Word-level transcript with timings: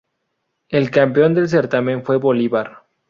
El 0.69 0.89
campeón 0.89 1.35
del 1.35 1.47
certamen 1.47 2.03
fue 2.03 2.17
Bolívar. 2.17 2.85